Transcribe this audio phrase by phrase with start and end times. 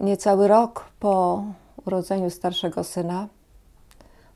[0.00, 1.44] Niecały rok po
[1.86, 3.28] urodzeniu starszego syna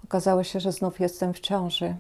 [0.05, 1.97] okazało się, że znów jestem w ciąży.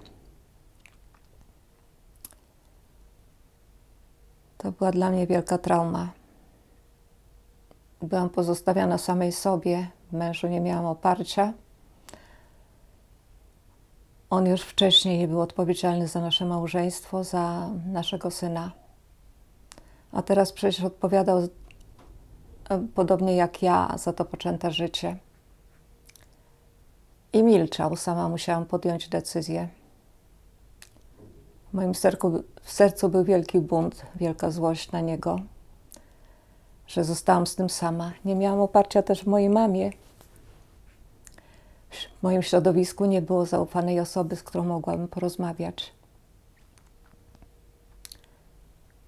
[4.59, 6.13] To była dla mnie wielka trauma.
[8.03, 11.53] Byłam pozostawiona samej sobie, mężu nie miałam oparcia.
[14.31, 18.73] On już wcześniej był odpowiedzialny za nasze małżeństwo, za naszego syna.
[20.13, 21.49] A teraz przecież odpowiadał
[22.95, 25.17] podobnie jak ja za to poczęte życie.
[27.33, 29.69] I milczał, sama musiałam podjąć decyzję.
[31.71, 35.41] W moim sercu, w sercu był wielki bunt, wielka złość na niego,
[36.87, 38.13] że zostałam z tym sama.
[38.25, 39.91] Nie miałam oparcia też w mojej mamie.
[41.91, 45.93] W moim środowisku nie było zaufanej osoby, z którą mogłabym porozmawiać,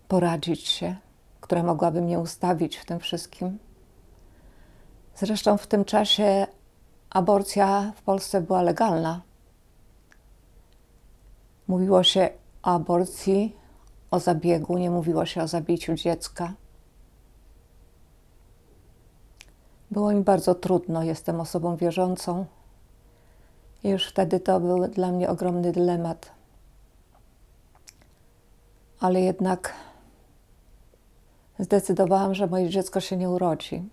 [0.08, 0.96] poradzić się,
[1.46, 3.58] która mogłaby mnie ustawić w tym wszystkim.
[5.14, 6.46] Zresztą w tym czasie
[7.10, 9.22] aborcja w Polsce była legalna.
[11.68, 12.28] Mówiło się
[12.62, 13.56] o aborcji,
[14.10, 16.52] o zabiegu, nie mówiło się o zabiciu dziecka.
[19.90, 22.46] Było mi bardzo trudno, jestem osobą wierzącą.
[23.84, 26.30] I już wtedy to był dla mnie ogromny dylemat.
[29.00, 29.74] Ale jednak
[31.58, 33.88] zdecydowałam, że moje dziecko się nie urodzi.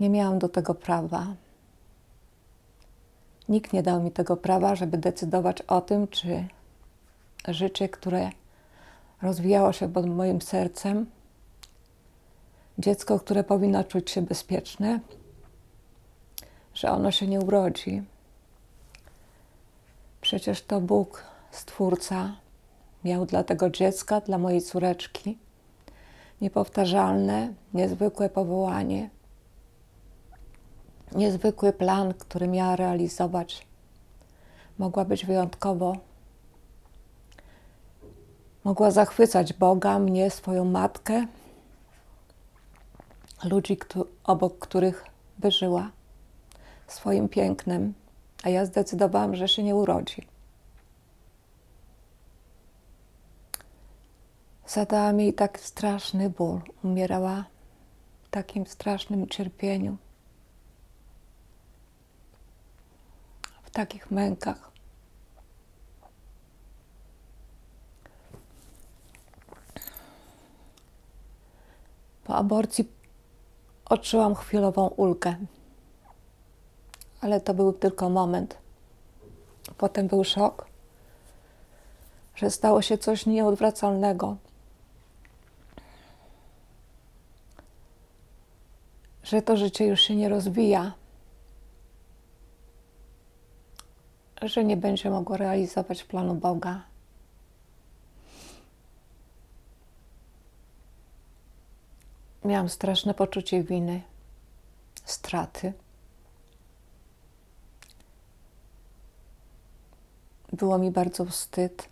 [0.00, 1.26] Nie miałam do tego prawa.
[3.48, 6.48] Nikt nie dał mi tego prawa, żeby decydować o tym, czy
[7.48, 8.30] życie, które
[9.22, 11.06] rozwijało się pod moim sercem,
[12.78, 15.00] dziecko, które powinno czuć się bezpieczne,
[16.74, 18.02] że ono się nie urodzi.
[20.20, 22.36] Przecież to Bóg, Stwórca,
[23.04, 25.38] miał dla tego dziecka, dla mojej córeczki,
[26.40, 29.10] niepowtarzalne, niezwykłe powołanie,
[31.12, 33.66] niezwykły plan, który miała realizować.
[34.78, 35.96] Mogła być wyjątkowo.
[38.64, 41.26] Mogła zachwycać Boga, mnie, swoją matkę,
[43.44, 43.78] ludzi,
[44.24, 45.04] obok których
[45.38, 45.90] by żyła
[46.86, 47.94] swoim pięknem,
[48.42, 50.26] a ja zdecydowałam, że się nie urodzi.
[54.68, 56.60] Zadała mi tak straszny ból.
[56.84, 57.44] Umierała
[58.22, 59.96] w takim strasznym cierpieniu,
[63.62, 64.70] w takich mękach.
[72.24, 72.88] Po aborcji
[73.84, 75.36] odczułam chwilową ulgę
[77.20, 78.58] ale to był tylko moment.
[79.78, 80.66] Potem był szok,
[82.34, 84.36] że stało się coś nieodwracalnego.
[89.28, 90.92] Że to życie już się nie rozwija,
[94.42, 96.82] że nie będzie mogło realizować planu Boga.
[102.44, 104.02] Miałam straszne poczucie winy,
[105.04, 105.72] straty.
[110.52, 111.88] Było mi bardzo wstyd.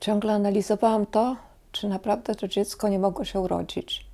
[0.00, 4.06] Ciągle analizowałam to, czy naprawdę to dziecko nie mogło się urodzić.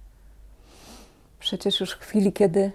[1.39, 2.73] Przecież już w chwili, kiedy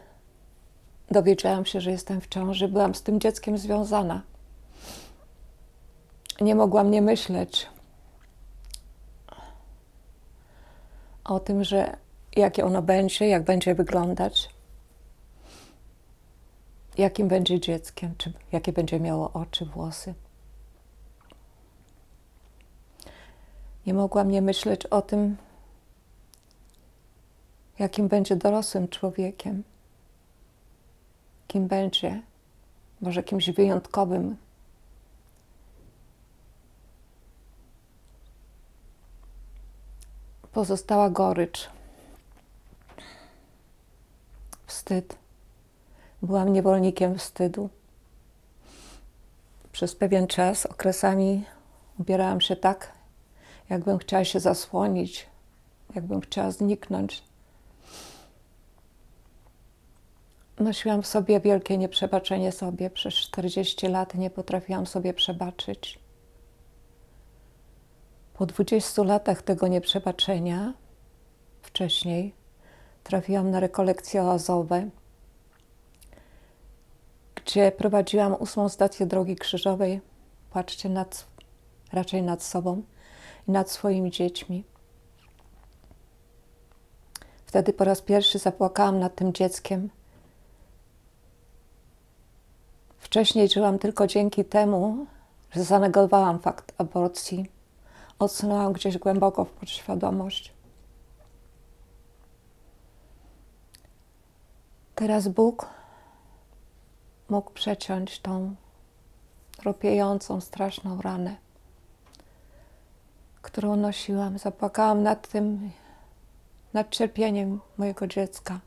[1.11, 4.21] dowiedziałam się, że jestem w ciąży, byłam z tym dzieckiem związana.
[6.41, 7.67] Nie mogłam nie myśleć
[11.23, 11.97] o tym, że
[12.35, 14.49] jakie ono będzie, jak będzie wyglądać
[16.97, 20.13] jakim będzie dzieckiem, czy jakie będzie miało oczy, włosy.
[23.85, 25.37] Nie mogłam nie myśleć o tym,
[27.79, 29.63] jakim będzie dorosłym człowiekiem,
[31.47, 32.21] kim będzie,
[33.01, 34.37] może kimś wyjątkowym.
[40.53, 41.69] Pozostała gorycz,
[44.67, 45.17] wstyd.
[46.21, 47.69] Byłam niewolnikiem wstydu.
[49.71, 51.45] Przez pewien czas, okresami
[51.99, 52.91] ubierałam się tak,
[53.71, 55.27] jakbym chciała się zasłonić,
[55.95, 57.23] jakbym chciała zniknąć.
[60.59, 62.89] Nosiłam w sobie wielkie nieprzebaczenie sobie.
[62.89, 65.99] Przez 40 lat nie potrafiłam sobie przebaczyć.
[68.33, 70.73] Po 20 latach tego nieprzebaczenia,
[71.61, 72.33] wcześniej,
[73.03, 74.89] trafiłam na rekolekcje oazowe
[77.45, 80.01] gdzie prowadziłam ósmą stację drogi krzyżowej.
[80.51, 81.27] Patrzcie nad,
[81.91, 82.83] raczej nad sobą
[83.47, 84.63] nad swoimi dziećmi.
[87.45, 89.89] Wtedy po raz pierwszy zapłakałam nad tym dzieckiem.
[92.97, 95.05] Wcześniej żyłam tylko dzięki temu,
[95.51, 97.51] że zanegowałam fakt aborcji.
[98.19, 100.53] Odsunęłam gdzieś głęboko w podświadomość.
[104.95, 105.69] Teraz Bóg
[107.29, 108.55] mógł przeciąć tą
[109.57, 111.35] tropiejącą, straszną ranę,
[113.41, 114.37] którą nosiłam.
[114.37, 115.71] Zapłakałam nad tym,
[116.73, 118.59] nad cierpieniem mojego dziecka,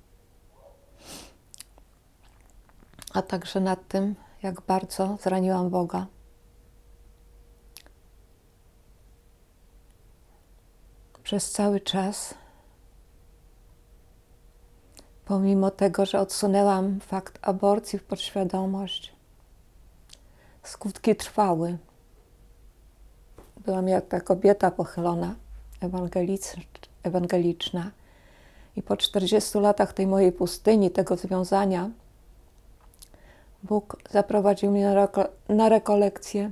[3.13, 6.07] a także nad tym, jak bardzo zraniłam Boga.
[11.23, 12.35] Przez cały czas,
[15.25, 19.13] pomimo tego, że odsunęłam fakt aborcji w podświadomość,
[20.63, 21.79] skutki trwały.
[23.65, 25.35] Byłam jak ta kobieta pochylona,
[27.03, 27.91] ewangeliczna.
[28.77, 31.91] I po 40 latach tej mojej pustyni, tego związania,
[33.63, 35.09] Bóg zaprowadził mnie na,
[35.49, 36.51] na rekolekcję,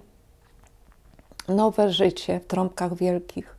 [1.48, 3.56] nowe życie w trąbkach wielkich.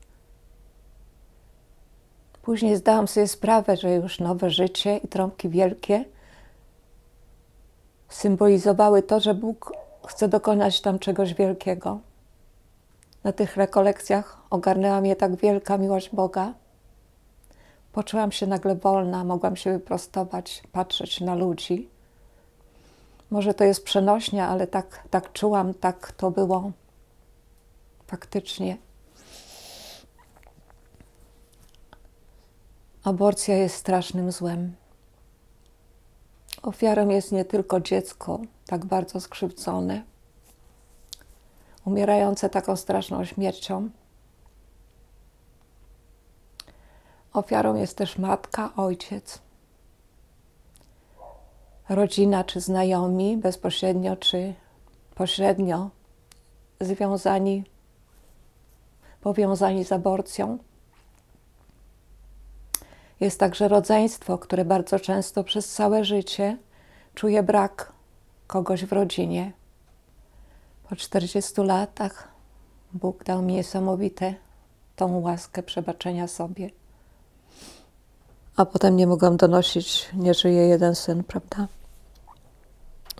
[2.42, 6.06] Później zdałam sobie sprawę, że już nowe życie i trąbki wielkie
[8.10, 9.74] symbolizowały to, że Bóg
[10.08, 12.00] chce dokonać tam czegoś wielkiego.
[13.24, 16.54] Na tych rekolekcjach ogarnęła mnie tak wielka miłość Boga.
[17.92, 21.94] Poczułam się nagle wolna, mogłam się wyprostować, patrzeć na ludzi
[23.34, 26.72] może to jest przenośnia, ale tak, tak czułam, tak to było
[28.08, 28.78] faktycznie.
[33.04, 34.76] Aborcja jest strasznym złem.
[36.62, 40.04] Ofiarą jest nie tylko dziecko, tak bardzo skrzywdzone,
[41.86, 43.90] umierające taką straszną śmiercią.
[47.34, 49.42] Ofiarą jest też matka, ojciec
[51.90, 54.54] rodzina czy znajomi, bezpośrednio czy
[55.16, 55.90] pośrednio
[56.82, 57.64] związani,
[59.22, 60.58] powiązani z aborcją.
[63.20, 66.58] Jest także rodzeństwo, które bardzo często przez całe życie
[67.16, 67.94] czuje brak
[68.48, 69.52] kogoś w rodzinie.
[70.90, 72.28] Po 40 latach
[72.94, 74.36] Bóg dał mi niesamowite
[74.96, 76.70] tą łaskę przebaczenia sobie.
[78.58, 81.68] A potem nie mogłam donosić, nie żyje jeden syn, prawda?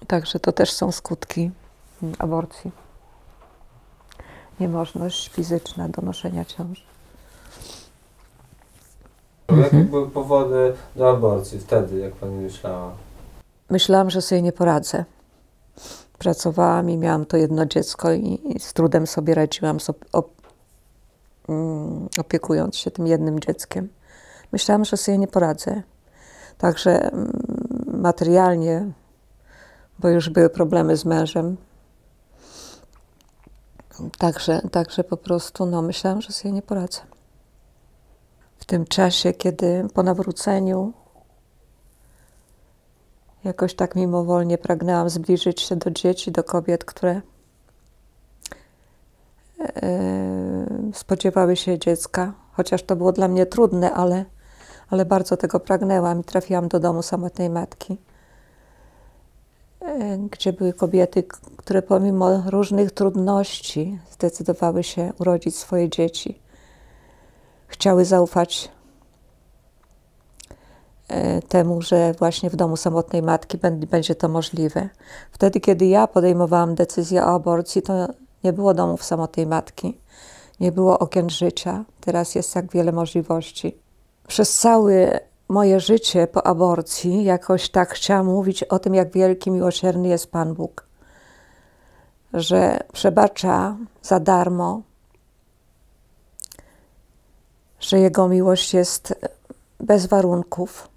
[0.08, 1.52] Także to też są skutki
[2.20, 2.72] aborcji.
[4.60, 6.84] Niemożność fizyczna donoszenia ciąży.
[9.50, 9.88] Jakie mhm.
[9.88, 12.92] były powody do aborcji wtedy, jak Pani myślała?
[13.70, 15.06] Myślałam, że sobie nie poradzę.
[16.24, 19.78] Pracowałam i miałam to jedno dziecko i, z trudem sobie radziłam,
[20.12, 20.30] op,
[21.50, 23.90] mm, opiekując się tym jednym dzieckiem.
[24.52, 25.82] Myślałam, że sobie nie poradzę.
[26.58, 27.32] Także mm,
[27.88, 28.92] materialnie
[30.00, 31.58] bo już były problemy z mężem.
[34.18, 37.02] Także, także po prostu no, myślałam, że sobie nie poradzę.
[38.58, 40.94] W tym czasie, kiedy po nawróceniu
[43.44, 47.22] jakoś tak mimowolnie pragnęłam zbliżyć się do dzieci, do kobiet, które
[49.60, 50.12] e,
[50.94, 54.26] spodziewały się dziecka, chociaż to było dla mnie trudne, ale,
[54.90, 57.98] ale bardzo tego pragnęłam i trafiłam do domu samotnej matki
[60.32, 61.24] gdzie były kobiety,
[61.58, 66.40] które pomimo różnych trudności zdecydowały się urodzić swoje dzieci.
[67.68, 68.83] Chciały zaufać e,
[71.48, 73.58] temu, że właśnie w domu samotnej matki
[73.90, 74.90] będzie to możliwe.
[75.32, 77.94] Wtedy, kiedy ja podejmowałam decyzję o aborcji, to
[78.44, 79.98] nie było domów samotnej matki,
[80.60, 81.84] nie było okien życia.
[82.02, 83.78] Teraz jest tak wiele możliwości.
[84.28, 90.08] Przez cały moje życie po aborcji jakoś tak chciałam mówić o tym, jak wielki miłosierny
[90.08, 90.88] jest Pan Bóg.
[92.34, 94.82] Że przebacza za darmo,
[97.80, 99.16] że Jego miłość jest
[99.80, 100.93] bez warunków.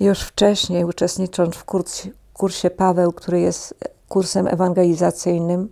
[0.00, 3.74] Już wcześniej, uczestnicząc w kursie, kursie Paweł, który jest
[4.08, 5.68] kursem ewangelizacyjnym,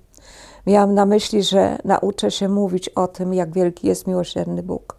[0.66, 4.98] miałam na myśli, że nauczę się mówić o tym, jak wielki jest miłosierny Bóg.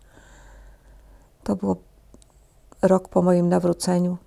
[1.43, 1.75] To było
[2.81, 4.17] rok po moim nawróceniu.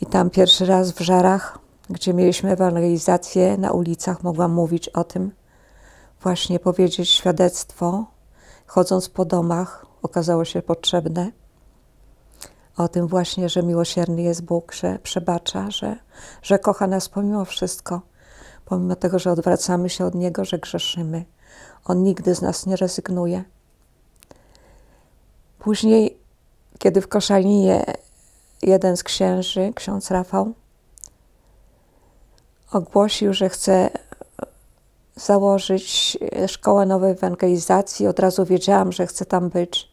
[0.00, 1.58] I tam pierwszy raz w Żarach,
[1.90, 5.32] gdzie mieliśmy ewangelizację na ulicach, mogłam mówić o tym,
[6.22, 8.04] właśnie powiedzieć świadectwo,
[8.66, 11.32] chodząc po domach, okazało się potrzebne.
[12.78, 15.96] O tym właśnie, że miłosierny jest Bóg, że przebacza, że,
[16.42, 18.00] że kocha nas pomimo wszystko,
[18.64, 21.24] pomimo tego, że odwracamy się od Niego, że grzeszymy.
[21.84, 23.44] On nigdy z nas nie rezygnuje
[25.68, 26.18] później,
[26.78, 27.84] kiedy w Koszalinie
[28.62, 30.52] jeden z księży, ksiądz Rafał,
[32.72, 33.90] ogłosił, że chce
[35.16, 39.87] założyć szkołę nowej ewangelizacji, od razu wiedziałam, że chcę tam być.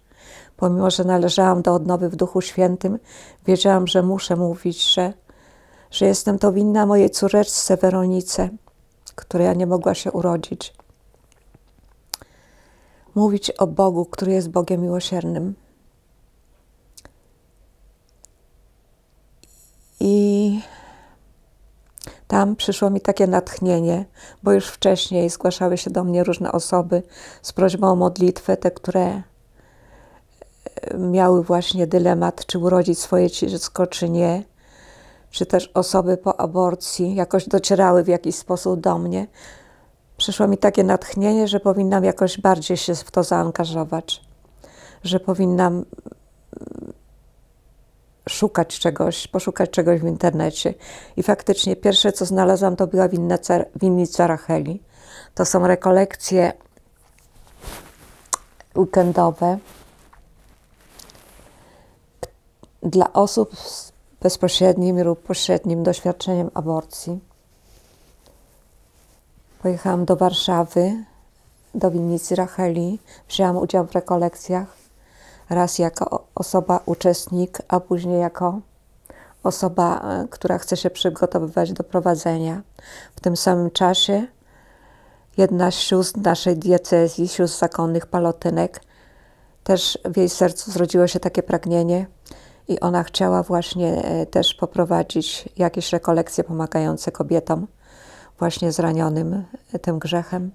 [0.58, 3.00] Pomimo, że należałam do odnowy w Duchu Świętym,
[3.48, 5.14] wiedziałam, że muszę mówić, że,
[5.92, 8.50] że jestem to winna mojej córeczce Weronice,
[9.16, 10.74] która nie mogła się urodzić.
[13.16, 15.56] Mówić o Bogu, który jest Bogiem miłosiernym.
[20.00, 20.60] I
[22.28, 24.06] tam przyszło mi takie natchnienie,
[24.44, 27.04] bo już wcześniej zgłaszały się do mnie różne osoby
[27.42, 29.22] z prośbą o modlitwę, te, które
[30.98, 34.44] miały właśnie dylemat, czy urodzić swoje dziecko, czy nie,
[35.32, 39.28] czy też osoby po aborcji jakoś docierały w jakiś sposób do mnie.
[40.18, 44.22] Przyszło mi takie natchnienie, że powinnam jakoś bardziej się w to zaangażować,
[45.04, 45.86] że powinnam
[48.30, 50.74] szukać czegoś, poszukać czegoś w internecie.
[51.18, 54.84] I faktycznie pierwsze, co znalazłam, to była winnica, winnica Racheli.
[55.36, 56.54] To są rekolekcje
[58.76, 59.58] weekendowe
[62.86, 67.20] dla osób z bezpośrednim lub pośrednim doświadczeniem aborcji.
[69.62, 71.04] Pojechałam do Warszawy,
[71.76, 73.00] do winnicy Racheli,
[73.30, 74.78] wzięłam udział w rekolekcjach
[75.50, 78.60] raz jako osoba uczestnik, a później jako
[79.44, 82.62] osoba, e, która chce się przygotowywać do prowadzenia.
[83.16, 84.28] W tym samym czasie
[85.38, 88.82] jedna z sióstr naszej diecezji, sióstr zakonnych palotynek,
[89.64, 92.08] też w jej sercu zrodziło się takie pragnienie
[92.68, 97.68] i ona chciała właśnie e, też poprowadzić jakieś rekolekcje pomagające kobietom
[98.40, 99.44] właśnie zranionym
[99.82, 100.52] tym grzechem.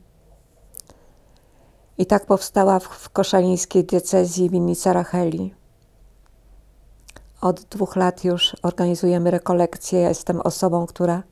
[1.99, 5.55] I tak powstała w, w koszalińskiej diecezji winnica Racheli.
[7.41, 10.01] Od dwóch lat już organizujemy rekolekcje.
[10.01, 11.23] Ja jestem osobą, która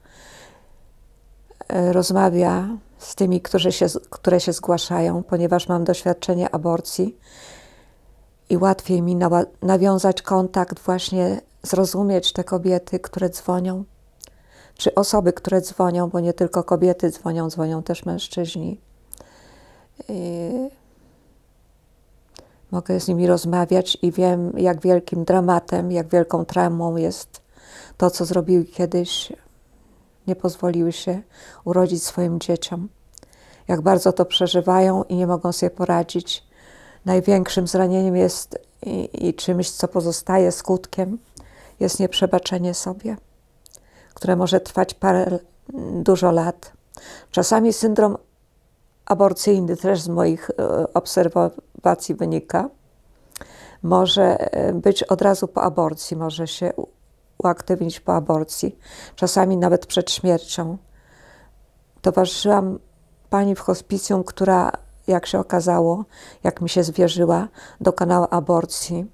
[1.69, 2.69] e, rozmawia
[2.99, 7.19] z tymi, którzy się, które się zgłaszają, ponieważ mam doświadczenie aborcji
[8.49, 9.17] i łatwiej mi
[9.63, 13.85] nawiązać kontakt, właśnie zrozumieć te kobiety, które dzwonią,
[14.75, 18.81] czy osoby, które dzwonią, bo nie tylko kobiety dzwonią, dzwonią też mężczyźni
[22.71, 27.43] mogę z nimi rozmawiać i wiem, jak wielkim dramatem, jak wielką traumą jest
[27.97, 29.33] to, co zrobiły kiedyś,
[30.27, 31.23] nie pozwoliły się
[31.65, 32.89] urodzić swoim dzieciom.
[33.69, 36.48] Jak bardzo to przeżywają i nie mogą sobie poradzić.
[37.05, 41.19] Największym zranieniem jest i, i czymś, co pozostaje skutkiem,
[41.81, 43.17] jest nieprzebaczenie sobie,
[44.15, 45.39] które może trwać parę,
[46.03, 46.73] dużo lat.
[47.31, 48.17] Czasami syndrom
[49.07, 52.69] aborcyjny też z moich e, obserwacji wynika.
[53.83, 56.73] Może e, być od razu po aborcji, może się
[57.39, 58.79] uaktywnić po aborcji,
[59.17, 60.79] czasami nawet przed śmiercią.
[62.03, 62.79] Towarzyszyłam
[63.31, 64.73] pani w hospicjum, która,
[65.09, 66.05] jak się okazało,
[66.45, 67.49] jak mi się zwierzyła,
[67.81, 69.07] dokonała aborcji.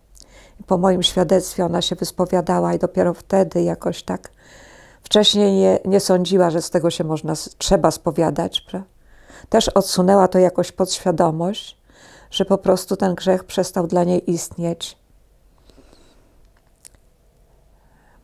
[0.66, 4.30] Po moim świadectwie ona się wyspowiadała i dopiero wtedy jakoś tak
[5.02, 8.66] wcześniej nie, nie sądziła, że z tego się można, trzeba spowiadać.
[9.48, 11.78] Też odsunęła to jakoś podświadomość,
[12.30, 14.98] że po prostu ten grzech przestał dla niej istnieć.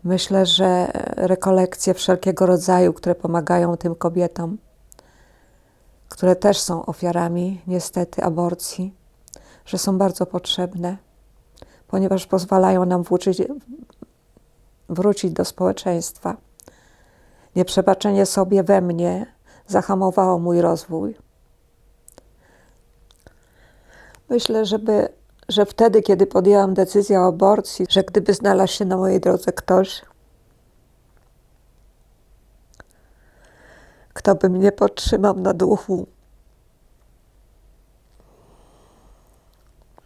[0.04, 4.58] Myślę, że rekolekcje wszelkiego rodzaju, które pomagają tym kobietom,
[6.20, 8.94] które też są ofiarami niestety aborcji,
[9.66, 10.96] że są bardzo potrzebne,
[11.88, 13.42] ponieważ pozwalają nam wrócić,
[14.88, 16.36] wrócić do społeczeństwa.
[17.56, 19.26] Nieprzebaczenie sobie we mnie
[19.66, 21.14] zahamowało mój rozwój.
[24.28, 25.08] Myślę, żeby,
[25.48, 30.02] że wtedy, kiedy podjęłam decyzję o aborcji, że gdyby znalazł się na mojej drodze ktoś,
[34.20, 36.06] kto by mnie podtrzymał na duchu,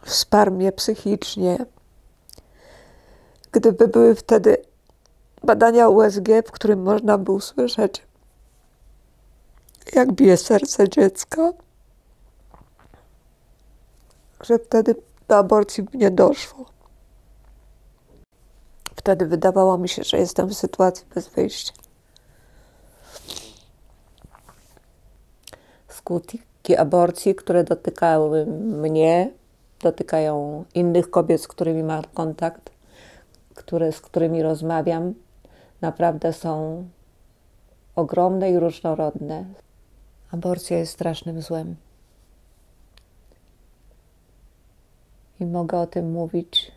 [0.03, 1.67] wsparł mnie psychicznie,
[3.53, 4.57] gdyby były wtedy
[5.43, 8.07] badania USG, w którym można by usłyszeć
[9.93, 11.53] jak bije serce dziecka,
[14.41, 14.95] że wtedy
[15.29, 16.67] do aborcji nie doszło.
[18.97, 21.84] Wtedy wydawało mi się, że jestem w sytuacji bez wyjścia.
[26.05, 29.31] Skutki aborcji, które dotykały mnie,
[29.83, 32.71] dotykają innych kobiet, z którymi mam kontakt,
[33.55, 35.15] które, z którymi rozmawiam,
[35.81, 36.85] naprawdę są
[37.97, 39.45] ogromne i różnorodne.
[40.31, 41.77] Aborcja jest strasznym złem.
[45.41, 46.73] I mogę o tym mówić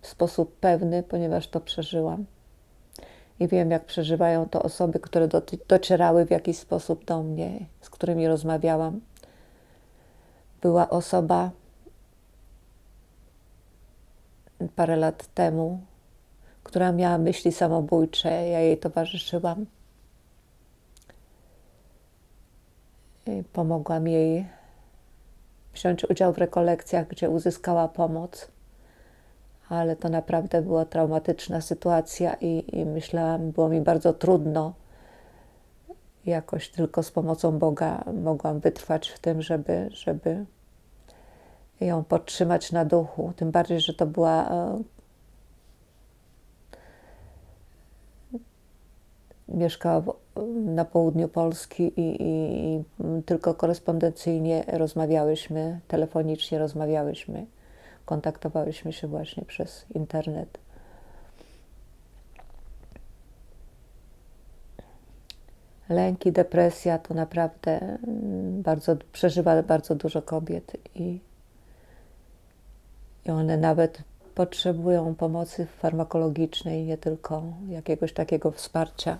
[0.00, 2.24] w sposób pewny, ponieważ to przeżyłam.
[3.40, 5.28] I wiem, jak przeżywają to osoby, które
[5.68, 9.00] docierały w jakiś sposób do mnie, z którymi rozmawiałam.
[10.62, 11.50] Była osoba
[14.76, 15.80] parę lat temu,
[16.62, 19.66] która miała myśli samobójcze, ja jej towarzyszyłam.
[23.26, 24.46] I pomogłam jej
[25.74, 28.50] wziąć udział w rekolekcjach, gdzie uzyskała pomoc.
[29.68, 34.74] Ale to naprawdę była traumatyczna sytuacja i, i myślałam, było mi bardzo trudno.
[36.26, 40.46] Jakoś tylko z pomocą Boga mogłam wytrwać w tym, żeby, żeby
[41.80, 43.32] ją podtrzymać na duchu.
[43.36, 44.82] Tym bardziej, że to była e,
[49.48, 50.02] mieszkała
[50.64, 52.82] na południu Polski i, i, i,
[53.26, 57.46] tylko korespondencyjnie rozmawiałyśmy, telefonicznie rozmawiałyśmy,
[58.04, 60.58] kontaktowałyśmy się właśnie przez internet.
[65.88, 71.20] Lęki, depresja to naprawdę mm, bardzo, przeżywa bardzo dużo kobiet i,
[73.24, 74.02] i one nawet
[74.34, 79.18] potrzebują pomocy farmakologicznej, nie tylko jakiegoś takiego wsparcia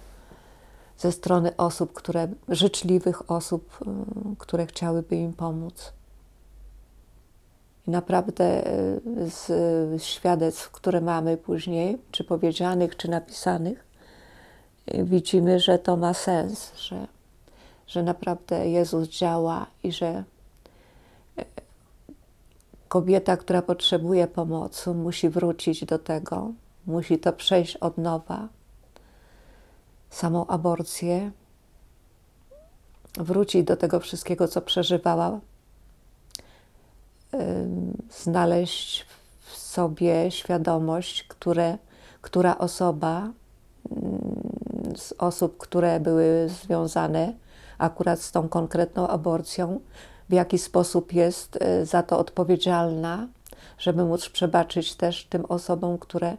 [0.98, 5.92] ze strony osób, które, życzliwych osób, y, które chciałyby im pomóc.
[7.88, 13.84] I naprawdę y, z świadectw, które mamy później, czy powiedzianych, czy napisanych,
[14.94, 17.06] y, widzimy, że to ma sens, że,
[17.86, 20.24] że naprawdę Jezus działa i że
[22.88, 26.52] kobieta, która potrzebuje pomocy, musi wrócić do tego,
[26.86, 28.48] musi to przejść od nowa.
[30.10, 31.30] Samą aborcję,
[33.18, 35.40] wrócić do tego wszystkiego, co przeżywała,
[38.10, 39.06] znaleźć
[39.40, 41.78] w sobie świadomość, które,
[42.20, 43.30] która osoba
[44.96, 47.32] z osób, które były związane
[47.78, 49.80] akurat z tą konkretną aborcją,
[50.28, 53.28] w jaki sposób jest y, za to odpowiedzialna,
[53.78, 56.36] żeby móc przebaczyć też tym osobom, które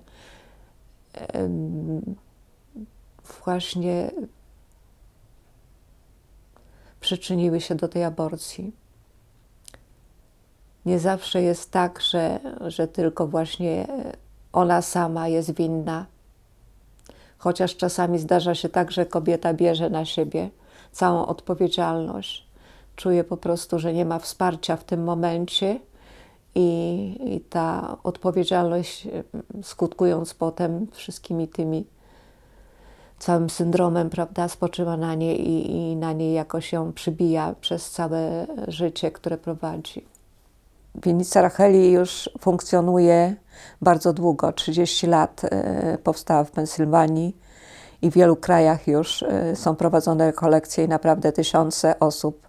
[3.45, 4.11] właśnie
[6.99, 8.84] przyczyniły się do tej aborcji.
[10.85, 13.87] Nie zawsze jest tak, że, że tylko właśnie
[14.53, 16.05] ona sama jest winna,
[17.37, 20.49] chociaż czasami zdarza się tak, że kobieta bierze na siebie
[20.91, 22.47] całą odpowiedzialność.
[22.95, 25.79] Czuje po prostu, że nie ma wsparcia w tym momencie
[26.55, 29.07] i, i ta odpowiedzialność,
[29.63, 31.85] skutkując potem wszystkimi tymi
[33.19, 38.47] całym syndromem, prawda, spoczywa na niej i, i na niej jakoś ją przybija przez całe
[38.67, 40.14] życie, które prowadzi.
[41.03, 43.35] Winnica Racheli już funkcjonuje
[43.81, 47.37] bardzo długo, 30 lat e, powstała w Pensylwanii
[48.01, 52.47] i w wielu krajach już e, są prowadzone kolekcje i naprawdę tysiące osób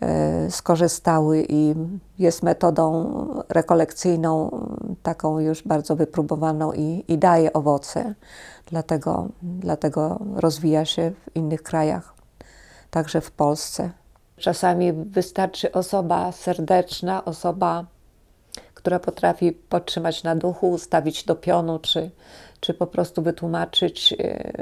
[0.00, 1.74] e, skorzystały i
[2.18, 3.14] jest metodą
[3.48, 4.50] rekolekcyjną,
[5.02, 8.14] taką już bardzo wypróbowaną i, i daje owoce.
[8.66, 12.14] Dlatego, dlatego rozwija się w innych krajach,
[12.90, 13.90] także w Polsce.
[14.40, 17.86] Czasami wystarczy osoba serdeczna, osoba,
[18.74, 22.10] która potrafi podtrzymać na duchu, ustawić do pionu, czy,
[22.60, 24.52] czy po prostu wytłumaczyć e,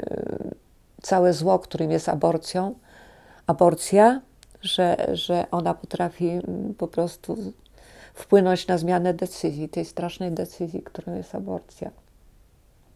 [1.01, 2.75] całe zło, którym jest aborcją,
[3.47, 4.21] aborcja,
[4.61, 7.37] że, że ona potrafi mm, po prostu
[8.13, 11.91] wpłynąć na zmianę decyzji, tej strasznej decyzji, którą jest aborcja.